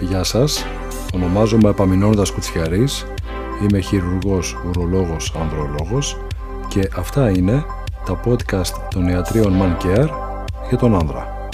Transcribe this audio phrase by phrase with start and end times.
[0.00, 0.64] Γεια σας,
[1.14, 3.06] ονομάζομαι Επαμινώνοντας Κουτσιαρής,
[3.62, 6.16] είμαι χειρουργός, ουρολόγος, ανδρολόγος
[6.68, 7.64] και αυτά είναι
[8.04, 10.08] τα podcast των ιατρίων Man Care
[10.68, 11.48] για τον άνδρα.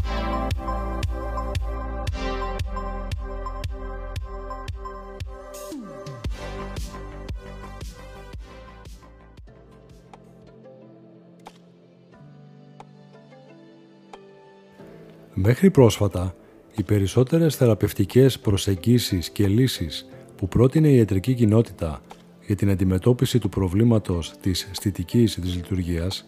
[15.34, 16.34] Μέχρι πρόσφατα,
[16.76, 22.00] οι περισσότερες θεραπευτικές προσεγγίσεις και λύσεις που πρότεινε η ιατρική κοινότητα
[22.46, 26.26] για την αντιμετώπιση του προβλήματος της στιτικής δυσλειτουργίας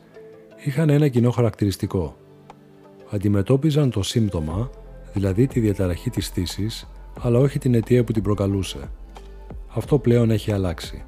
[0.65, 2.17] είχαν ένα κοινό χαρακτηριστικό.
[3.11, 4.71] Αντιμετώπιζαν το σύμπτωμα,
[5.13, 6.89] δηλαδή τη διαταραχή της στήσης,
[7.21, 8.91] αλλά όχι την αιτία που την προκαλούσε.
[9.75, 11.05] Αυτό πλέον έχει αλλάξει.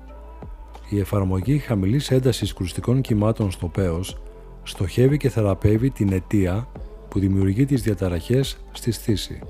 [0.90, 4.22] Η εφαρμογή χαμηλής έντασης κρουστικών κυμάτων στο πέος
[4.62, 6.68] στοχεύει και θεραπεύει την αιτία
[7.10, 9.40] που δημιουργεί τις διαταραχές στη στήση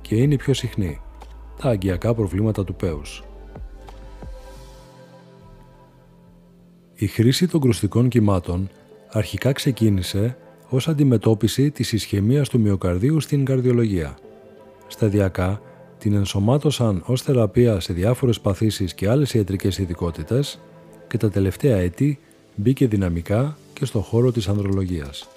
[0.00, 1.00] και είναι πιο συχνή,
[1.60, 3.24] τα αγκιακά προβλήματα του πέους.
[6.94, 8.68] Η χρήση των κρουστικών κυμάτων
[9.08, 10.36] αρχικά ξεκίνησε
[10.68, 14.18] ως αντιμετώπιση της ισχυμίας του μυοκαρδίου στην καρδιολογία.
[14.86, 15.60] Σταδιακά
[15.98, 20.60] την ενσωμάτωσαν ως θεραπεία σε διάφορες παθήσεις και άλλες ιατρικές ειδικότητες
[21.08, 22.18] και τα τελευταία έτη
[22.54, 25.28] μπήκε δυναμικά και στο χώρο της ανδρολογίας.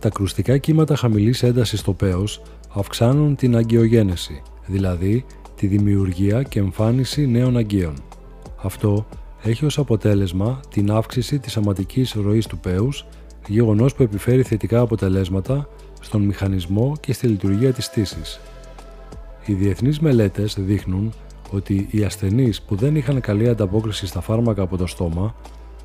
[0.00, 2.42] Τα κρουστικά κύματα χαμηλής έντασης στο πέος
[2.74, 5.24] αυξάνουν την αγκαιογένεση, δηλαδή
[5.56, 7.94] τη δημιουργία και εμφάνιση νέων αγκαίων.
[8.56, 9.06] Αυτό
[9.42, 13.06] έχει ως αποτέλεσμα την αύξηση της αματικής ροής του πέους,
[13.48, 15.68] γεγονός που επιφέρει θετικά αποτελέσματα
[16.00, 18.40] στον μηχανισμό και στη λειτουργία της στήσης.
[19.46, 21.12] Οι διεθνείς μελέτες δείχνουν
[21.50, 25.34] ότι οι ασθενείς που δεν είχαν καλή ανταπόκριση στα φάρμακα από το στόμα,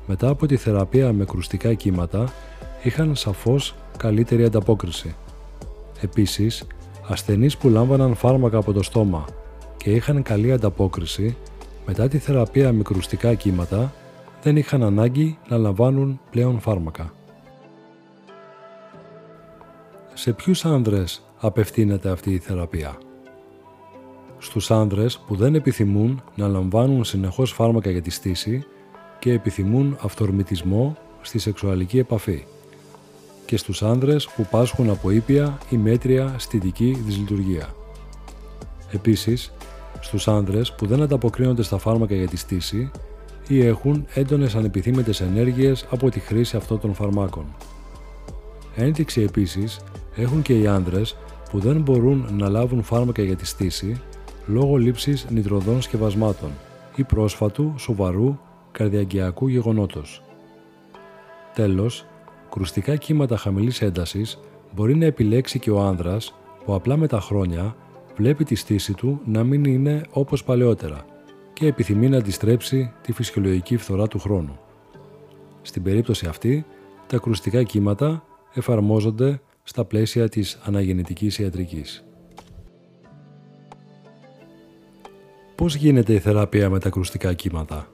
[0.06, 2.32] μετά από τη θεραπεία με κρουστικά κύματα,
[2.82, 5.14] είχαν σαφώς καλύτερη ανταπόκριση.
[6.00, 6.66] Επίσης,
[7.08, 9.24] ασθενείς που λάμβαναν φάρμακα από το στόμα
[9.76, 11.36] και είχαν καλή ανταπόκριση,
[11.86, 13.92] μετά τη θεραπεία με κρουστικά κύματα,
[14.42, 17.12] δεν είχαν ανάγκη να λαμβάνουν πλέον φάρμακα.
[20.14, 22.98] Σε ποιους άνδρες απευθύνεται αυτή η θεραπεία;
[24.38, 28.64] Στους άνδρες που δεν επιθυμούν να λαμβάνουν συνεχώς φάρμακα για τη στήση
[29.18, 32.44] και επιθυμούν αυθορμητισμό στη σεξουαλική επαφή
[33.46, 37.74] και στους άνδρες που πάσχουν από ήπια ή μέτρια στιτική δυσλειτουργία.
[38.90, 39.52] Επίσης,
[40.00, 42.90] στους άνδρες που δεν ανταποκρίνονται στα φάρμακα για τη στήση
[43.48, 47.44] ή έχουν έντονες ανεπιθύμητες ενέργειες από τη χρήση αυτών των φαρμάκων.
[48.76, 49.80] Ένδειξη επίσης
[50.16, 51.16] έχουν και οι άνδρες
[51.50, 54.00] που δεν μπορούν να λάβουν φάρμακα για τη στήση
[54.46, 56.50] λόγω λήψης νητροδών σκευασμάτων
[56.96, 58.38] ή πρόσφατου σοβαρού
[58.72, 60.22] καρδιαγκιακού γεγονότος.
[61.54, 62.06] Τέλος,
[62.56, 64.38] κρουστικά κύματα χαμηλής έντασης
[64.74, 66.34] μπορεί να επιλέξει και ο άνδρας
[66.64, 67.76] που απλά με τα χρόνια
[68.16, 71.04] βλέπει τη στήση του να μην είναι όπως παλαιότερα
[71.52, 74.58] και επιθυμεί να αντιστρέψει τη φυσιολογική φθορά του χρόνου.
[75.62, 76.66] Στην περίπτωση αυτή,
[77.06, 78.24] τα κρουστικά κύματα
[78.54, 82.04] εφαρμόζονται στα πλαίσια της αναγεννητικής ιατρικής.
[85.54, 87.88] Πώς γίνεται η θεραπεία με τα κρουστικά κύματα;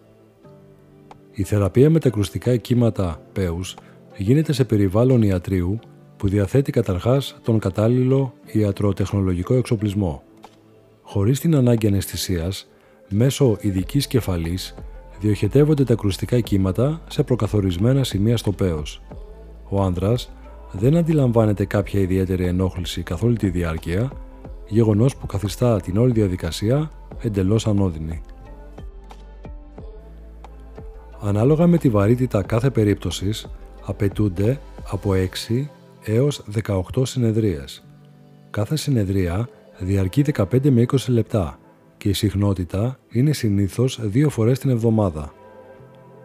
[1.33, 3.77] Η θεραπεία με τα κρουστικά κύματα πέους
[4.17, 5.79] γίνεται σε περιβάλλον ιατρίου
[6.17, 10.23] που διαθέτει καταρχάς τον κατάλληλο ιατροτεχνολογικό εξοπλισμό.
[11.03, 12.69] Χωρίς την ανάγκη αναισθησίας,
[13.09, 14.75] μέσω ειδικής κεφαλής
[15.21, 19.03] διοχετεύονται τα κρουστικά κύματα σε προκαθορισμένα σημεία στο πέος.
[19.69, 20.33] Ο άνδρας
[20.73, 24.13] δεν αντιλαμβάνεται κάποια ιδιαίτερη ενόχληση καθ' όλη τη διάρκεια,
[24.69, 26.91] γεγονός που καθιστά την όλη διαδικασία
[27.21, 28.21] εντελώς ανώδυνη.
[31.21, 33.47] Ανάλογα με τη βαρύτητα κάθε περίπτωσης,
[33.85, 34.61] απαιτούνται
[34.91, 35.13] από
[35.49, 35.67] 6
[36.05, 37.85] έως 18 συνεδρίες.
[38.51, 39.49] Κάθε συνεδρία
[39.79, 41.59] διαρκεί 15 με 20 λεπτά
[41.97, 45.33] και η συχνότητα είναι συνήθως δύο φορές την εβδομάδα.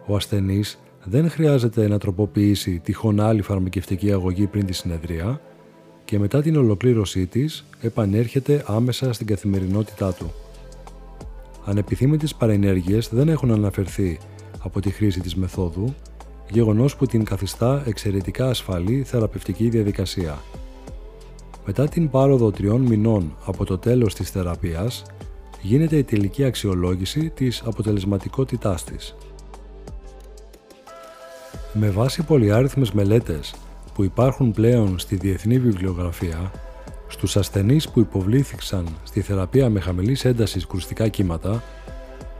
[0.06, 5.40] Ο ασθενής δεν χρειάζεται να τροποποιήσει τυχόν άλλη φαρμακευτική αγωγή πριν τη συνεδρία
[6.04, 10.32] και μετά την ολοκλήρωσή της επανέρχεται άμεσα στην καθημερινότητά του.
[11.64, 14.18] Ανεπιθύμητες παρενέργειες δεν έχουν αναφερθεί
[14.62, 15.94] από τη χρήση της μεθόδου
[16.50, 20.38] γεγονός που την καθιστά εξαιρετικά ασφαλή θεραπευτική διαδικασία.
[21.66, 25.02] Μετά την πάροδο τριών μηνών από το τέλος της θεραπείας,
[25.62, 29.16] γίνεται η τελική αξιολόγηση της αποτελεσματικότητάς της.
[31.72, 33.54] Με βάση πολυάριθμες μελέτες
[33.94, 36.50] που υπάρχουν πλέον στη διεθνή βιβλιογραφία,
[37.08, 41.62] στους ασθενείς που υποβλήθηκαν στη θεραπεία με χαμηλής έντασης κρουστικά κύματα,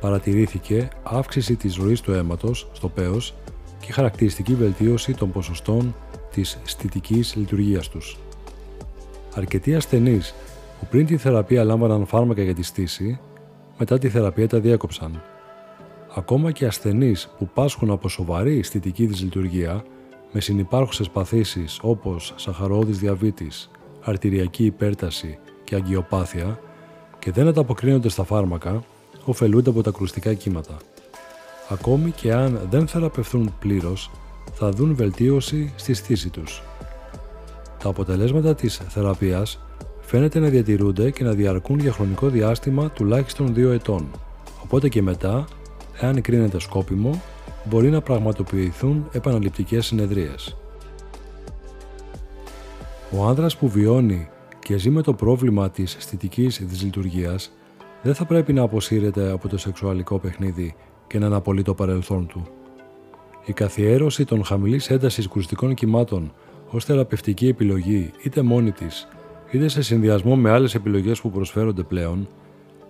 [0.01, 3.35] παρατηρήθηκε αύξηση της ροής του αίματος στο πέος
[3.81, 5.95] και χαρακτηριστική βελτίωση των ποσοστών
[6.31, 8.19] της στιτικής λειτουργίας τους.
[9.35, 10.35] Αρκετοί ασθενείς
[10.81, 13.21] που πριν τη θεραπεία λάμβαναν φάρμακα για τη στήση,
[13.79, 15.23] μετά τη θεραπεία τα διέκοψαν.
[16.15, 19.85] Ακόμα και ασθενείς που πάσχουν από σοβαρή αισθητική δυσλειτουργία,
[20.33, 23.71] με συνυπάρχουσες παθήσεις όπως σαχαρώδη διαβήτης,
[24.03, 26.61] αρτηριακή υπέρταση και αγκιοπάθεια
[27.19, 28.85] και δεν ανταποκρίνονται στα φάρμακα,
[29.25, 30.77] ωφελούνται από τα κρουστικά κύματα.
[31.71, 34.11] Ακόμη και αν δεν θεραπευθούν πλήρως,
[34.53, 36.63] θα δουν βελτίωση στη στήση τους.
[37.83, 39.61] Τα αποτελέσματα της θεραπείας
[40.01, 44.07] φαίνεται να διατηρούνται και να διαρκούν για χρονικό διάστημα τουλάχιστον 2 ετών,
[44.63, 45.45] οπότε και μετά,
[46.01, 47.23] εάν κρίνεται σκόπιμο,
[47.65, 50.57] μπορεί να πραγματοποιηθούν επαναληπτικές συνεδρίες.
[53.11, 54.29] Ο άνδρας που βιώνει
[54.59, 57.53] και ζει με το πρόβλημα της αισθητικής δυσλειτουργίας
[58.03, 60.75] δεν θα πρέπει να αποσύρεται από το σεξουαλικό παιχνίδι
[61.09, 62.47] και να αναπολύει το παρελθόν του.
[63.45, 66.33] Η καθιέρωση των χαμηλής έντασης κρουστικών κυμάτων
[66.71, 69.09] ως θεραπευτική επιλογή είτε μόνη της
[69.51, 72.29] είτε σε συνδυασμό με άλλες επιλογές που προσφέρονται πλέον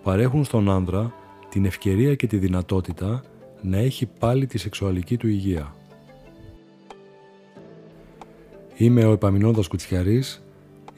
[0.03, 1.13] παρέχουν στον άνδρα
[1.49, 3.23] την ευκαιρία και τη δυνατότητα
[3.61, 5.73] να έχει πάλι τη σεξουαλική του υγεία.
[8.75, 10.43] Είμαι ο Επαμινώντας Κουτσιαρής,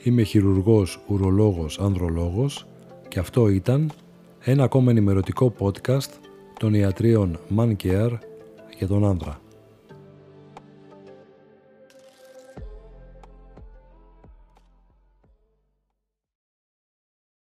[0.03, 2.67] είμαι χειρουργός, ουρολόγος, ανδρολόγος
[3.07, 3.91] και αυτό ήταν
[4.39, 6.09] ένα ακόμα ενημερωτικό podcast
[6.61, 8.17] των ιατρίων Man Care
[8.77, 9.41] για τον άνδρα.